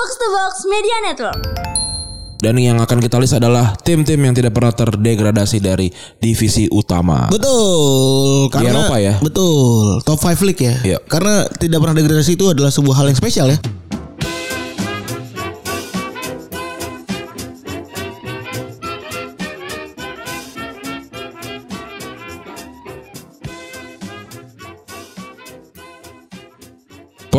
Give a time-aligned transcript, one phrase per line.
[0.00, 1.40] Box to Box Media Network.
[2.40, 7.28] Dan yang akan kita list adalah tim-tim yang tidak pernah terdegradasi dari divisi utama.
[7.28, 9.20] Betul, karena Eropa ya?
[9.20, 10.76] Betul, top 5 league ya.
[10.80, 10.98] Iya.
[11.04, 13.60] Karena tidak pernah degradasi itu adalah sebuah hal yang spesial ya.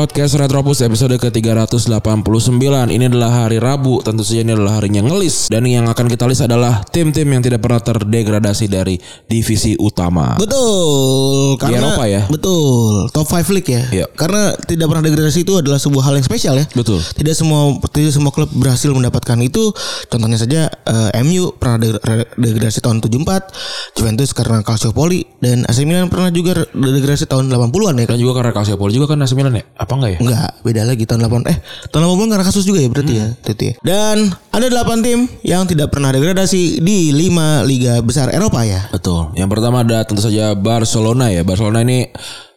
[0.00, 2.56] Podcast Retropus episode ke-389
[2.88, 6.40] Ini adalah hari Rabu Tentu saja ini adalah harinya ngelis Dan yang akan kita list
[6.40, 8.96] adalah Tim-tim yang tidak pernah terdegradasi dari
[9.28, 12.24] divisi utama Betul, karena Eropa ya?
[12.32, 13.82] Betul, top 5 league ya.
[13.92, 14.06] Iya.
[14.16, 16.64] Karena tidak pernah degradasi itu adalah sebuah hal yang spesial ya.
[16.72, 17.04] Betul.
[17.04, 19.68] Tidak semua tidak semua klub berhasil mendapatkan itu.
[20.08, 26.08] Contohnya saja eh, MU pernah degra- degradasi tahun 74, Juventus karena Calciopoli dan AC Milan
[26.08, 28.16] pernah juga degradasi tahun 80-an ya kan.
[28.16, 30.18] Dan juga karena Calciopoli juga kan AC Milan ya Apa enggak ya?
[30.20, 31.58] Enggak, beda lagi tahun 8 eh
[31.90, 33.74] tahun 80 karena kasus juga ya berarti ya, itu ya.
[33.82, 34.16] Dan
[34.52, 38.86] ada 8 tim yang tidak pernah degradasi di 5 liga besar Eropa ya.
[38.92, 39.32] Betul.
[39.34, 41.42] Yang pertama ada tentu saja Barcelona ya.
[41.42, 42.10] Barcelona ini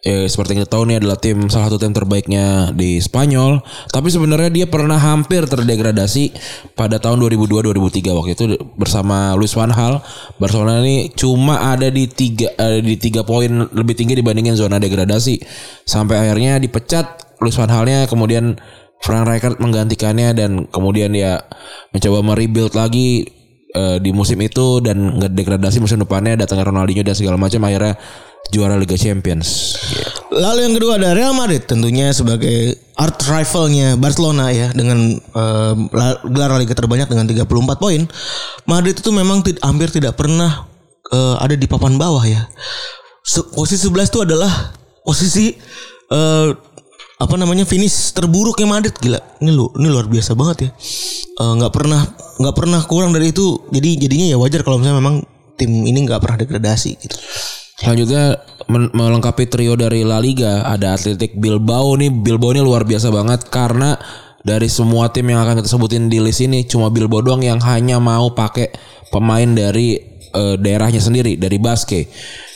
[0.00, 3.60] eh, seperti kita tahu nih adalah tim salah satu tim terbaiknya di Spanyol.
[3.92, 6.32] Tapi sebenarnya dia pernah hampir terdegradasi
[6.72, 8.44] pada tahun 2002-2003 waktu itu
[8.76, 10.00] bersama Luis van Gaal.
[10.40, 15.40] Barcelona ini cuma ada di tiga ada di tiga poin lebih tinggi dibandingin zona degradasi.
[15.84, 18.56] Sampai akhirnya dipecat Luis van Gaalnya kemudian
[19.00, 21.40] Frank Rijkaard menggantikannya dan kemudian ya
[21.88, 23.24] mencoba merebuild lagi
[23.72, 27.96] eh, di musim itu dan degradasi musim depannya datangnya Ronaldinho dan segala macam akhirnya
[28.50, 29.78] juara Liga Champions.
[30.30, 35.18] Lalu yang kedua ada Real Madrid tentunya sebagai art rivalnya Barcelona ya dengan
[35.90, 38.06] la- gelar La Liga terbanyak dengan 34 poin.
[38.66, 40.66] Madrid itu memang hampir tidak pernah
[41.10, 42.46] eh, ada di papan bawah ya.
[43.54, 44.52] Posisi 11 itu adalah
[45.06, 45.54] posisi
[46.10, 46.48] eh,
[47.20, 49.20] apa namanya finish terburuknya Madrid gila.
[49.42, 50.70] Ini lu ini luar biasa banget ya.
[51.40, 52.00] Nggak pernah
[52.40, 53.66] nggak pernah kurang dari itu.
[53.68, 55.16] Jadi jadinya ya wajar kalau misalnya memang
[55.60, 57.16] tim ini nggak pernah degradasi gitu.
[57.80, 58.36] Selanjutnya
[58.68, 62.12] melengkapi trio dari La Liga ada Athletic Bilbao nih.
[62.12, 63.96] Bilbao ini luar biasa banget karena
[64.44, 67.96] dari semua tim yang akan kita sebutin di list ini cuma Bilbao doang yang hanya
[67.96, 68.68] mau pakai
[69.08, 69.96] pemain dari
[70.28, 72.04] eh, daerahnya sendiri dari Basque.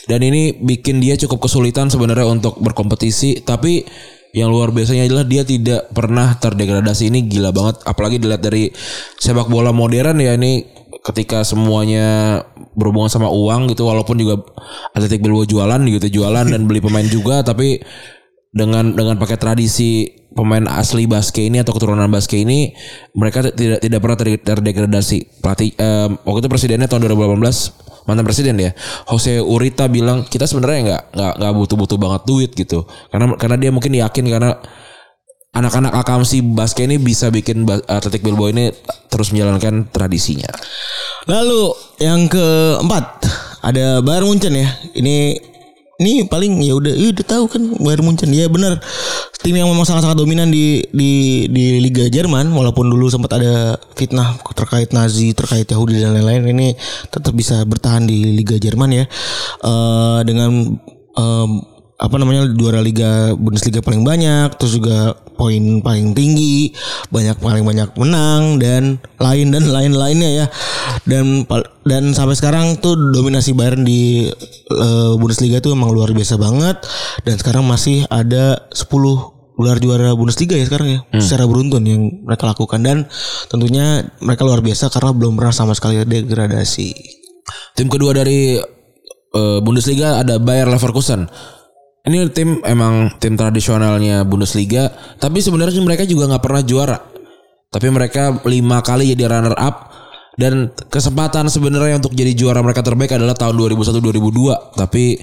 [0.05, 3.81] Dan ini bikin dia cukup kesulitan sebenarnya untuk berkompetisi tapi
[4.35, 7.09] yang luar biasanya adalah dia tidak pernah terdegradasi.
[7.09, 8.69] Ini gila banget apalagi dilihat dari
[9.17, 10.74] sepak bola modern ya ini
[11.05, 12.41] ketika semuanya
[12.73, 14.41] berhubungan sama uang gitu walaupun juga
[14.97, 17.77] Atletik Bilbao jualan gitu jualan dan beli pemain juga tapi
[18.55, 22.71] dengan dengan pakai tradisi pemain asli Basque ini atau keturunan Basque ini
[23.13, 25.43] mereka tidak tidak pernah ter- terdegradasi.
[25.43, 28.71] Pelatih em, waktu itu presidennya tahun 2018 mantan presiden ya
[29.09, 32.87] Jose Urita bilang kita sebenarnya nggak nggak nggak butuh butuh banget duit gitu.
[33.11, 34.51] Karena karena dia mungkin yakin karena
[35.55, 38.69] anak-anak akamsi Basque ini bisa bikin Atletik Bilbao ini
[39.07, 40.51] terus menjalankan tradisinya.
[41.25, 41.71] Lalu
[42.03, 43.23] yang keempat
[43.63, 44.67] ada Bayern Munchen ya.
[44.93, 45.39] Ini
[45.95, 48.29] ini paling ya udah ya udah tahu kan Bayern Munchen.
[48.35, 48.83] Ya benar
[49.39, 54.35] tim yang memang sangat-sangat dominan di di di Liga Jerman walaupun dulu sempat ada fitnah
[54.57, 56.67] terkait Nazi terkait Yahudi dan lain-lain ini
[57.07, 59.05] tetap bisa bertahan di Liga Jerman ya.
[59.63, 60.75] Eh dengan
[61.15, 66.75] em, apa namanya juara liga Bundesliga paling banyak terus juga poin paling tinggi
[67.07, 70.45] banyak paling banyak menang dan lain dan lain-lainnya ya
[71.07, 71.47] dan
[71.87, 74.27] dan sampai sekarang tuh dominasi Bayern di
[74.71, 76.83] eh, Bundesliga tuh emang luar biasa banget
[77.23, 82.43] dan sekarang masih ada 10 gelar juara Bundesliga ya sekarang ya secara beruntun yang mereka
[82.43, 83.07] lakukan dan
[83.47, 86.91] tentunya mereka luar biasa karena belum pernah sama sekali degradasi.
[87.79, 88.59] Tim kedua dari
[89.31, 91.31] eh, Bundesliga ada Bayer Leverkusen.
[92.05, 96.97] Ini tim emang tim tradisionalnya Bundesliga, tapi sebenarnya mereka juga nggak pernah juara.
[97.73, 99.89] Tapi mereka lima kali jadi runner up
[100.37, 104.77] dan kesempatan sebenarnya untuk jadi juara mereka terbaik adalah tahun 2001-2002.
[104.77, 105.17] Tapi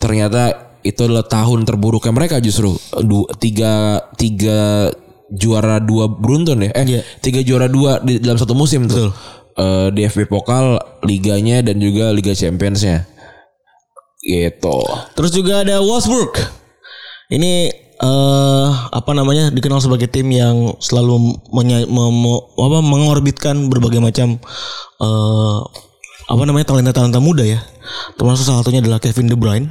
[0.00, 0.42] ternyata
[0.80, 4.88] itu adalah tahun terburuknya mereka justru Du- tiga tiga
[5.32, 7.00] juara dua beruntun ya eh Iya.
[7.24, 9.12] tiga juara dua di dalam satu musim tuh
[9.54, 13.06] Eh, DFB Pokal liganya dan juga Liga Championsnya
[14.24, 14.80] gitu
[15.14, 16.32] Terus juga ada Wolfsburg.
[17.28, 17.52] Ini
[17.94, 24.36] eh apa namanya dikenal sebagai tim yang selalu menya- mem- me- apa mengorbitkan berbagai macam
[24.98, 25.58] eh
[26.24, 27.60] apa namanya talenta-talenta muda ya.
[28.16, 29.68] Termasuk salah satunya adalah Kevin De Bruyne.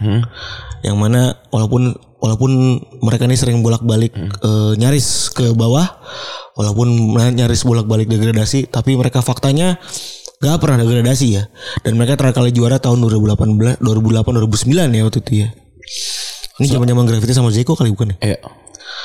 [0.85, 5.85] Yang mana walaupun walaupun mereka ini sering bolak-balik eh, nyaris ke bawah,
[6.55, 6.87] walaupun
[7.33, 9.81] nyaris bolak-balik degradasi, tapi mereka faktanya
[10.43, 11.47] gak pernah degradasi ya.
[11.81, 15.47] Dan mereka terakhir kali juara tahun 2018, 2008, 2009 ya waktu itu ya.
[16.59, 18.37] Ini zaman-zaman graffiti sama Zeko kali bukan ya?
[18.37, 18.39] ya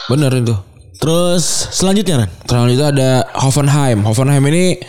[0.09, 0.57] bener itu
[0.99, 2.31] Terus selanjutnya Ran.
[2.43, 4.03] Selanjutnya ada Hoffenheim.
[4.03, 4.83] Hoffenheim ini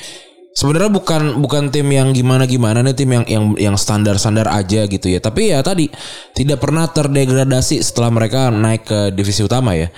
[0.57, 4.90] sebenarnya bukan bukan tim yang gimana gimana nih tim yang yang yang standar standar aja
[4.90, 5.22] gitu ya.
[5.22, 5.86] Tapi ya tadi
[6.34, 9.94] tidak pernah terdegradasi setelah mereka naik ke divisi utama ya.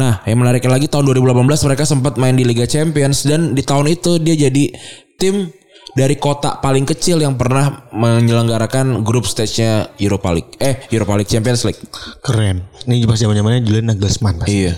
[0.00, 3.92] Nah yang menariknya lagi tahun 2018 mereka sempat main di Liga Champions dan di tahun
[3.92, 4.72] itu dia jadi
[5.20, 5.52] tim
[5.94, 10.52] dari kota paling kecil yang pernah menyelenggarakan grup stage-nya Europa League.
[10.62, 11.80] Eh, Europa League Champions League.
[12.22, 12.66] Keren.
[12.86, 14.42] Ini pas zaman-zamannya Julian Nagelsmann.
[14.42, 14.66] pasti.
[14.66, 14.74] Iya.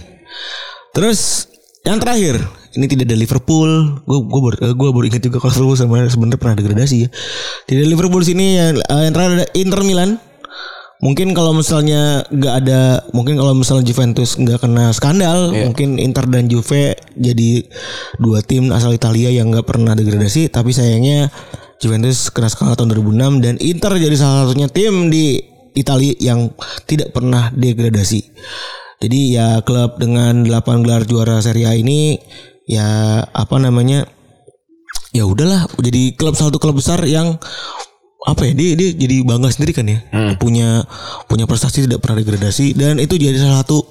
[0.92, 1.48] Terus
[1.82, 2.40] yang terakhir
[2.76, 3.70] ini tidak ada Liverpool.
[4.08, 5.78] Gue gue baru eh, gue baru ingat juga kalau Liverpool
[6.08, 7.08] sebenarnya pernah degradasi ya.
[7.68, 10.10] Tidak ada Liverpool sini yang, eh, yang terakhir ada Inter Milan.
[11.02, 16.46] Mungkin kalau misalnya nggak ada, mungkin kalau misalnya Juventus nggak kena skandal, mungkin Inter dan
[16.46, 17.66] Juve jadi
[18.22, 20.46] dua tim asal Italia yang nggak pernah degradasi.
[20.54, 21.26] Tapi sayangnya
[21.82, 25.42] Juventus kena skandal tahun 2006 dan Inter jadi salah satunya tim di
[25.74, 26.54] Italia yang
[26.86, 28.22] tidak pernah degradasi.
[29.02, 32.14] Jadi ya klub dengan 8 gelar juara Serie A ini
[32.70, 34.06] ya apa namanya
[35.10, 37.42] ya udahlah jadi klub salah satu klub besar yang
[38.22, 39.98] apa ya dia dia jadi bangga sendiri kan ya
[40.38, 40.86] punya
[41.26, 43.82] punya prestasi tidak pernah degradasi dan itu jadi salah satu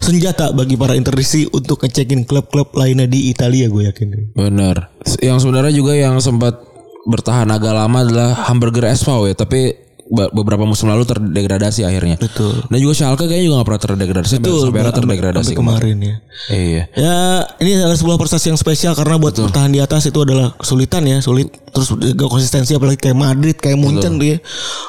[0.00, 4.32] senjata bagi para interisi untuk ngecekin klub-klub lainnya di Italia gue yakin.
[4.32, 4.96] Benar.
[5.20, 6.56] Yang sebenarnya juga yang sempat
[7.04, 9.76] bertahan agak lama adalah Hamburger SV ya, tapi
[10.10, 12.18] beberapa musim lalu terdegradasi akhirnya.
[12.18, 12.66] Betul.
[12.66, 16.14] Dan juga Schalke kayaknya juga gak pernah terdegradasi sampai, sampai akhirnya terdegradasi sampai kemarin ya.
[16.50, 16.82] Iya.
[16.98, 17.16] Ya
[17.62, 21.22] ini adalah sebuah prestasi yang spesial karena buat bertahan di atas itu adalah kesulitan ya
[21.22, 24.38] sulit terus gak konsistensi apalagi kayak Madrid kayak Munchen tuh ya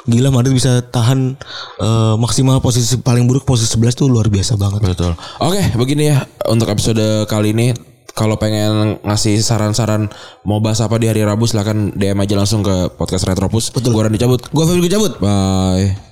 [0.10, 1.38] gila Madrid bisa tahan
[1.78, 5.14] eh, maksimal posisi paling buruk posisi 11 tuh luar biasa banget Betul.
[5.38, 7.91] Oke, begini ya untuk episode kali ini.
[8.12, 10.12] Kalau pengen ngasih saran-saran
[10.44, 13.72] mau bahas apa di hari Rabu silahkan DM aja langsung ke podcast Retropus.
[13.72, 13.96] Betul.
[13.96, 14.42] Gue Randy cabut.
[14.44, 16.11] gue Febri cabut Bye.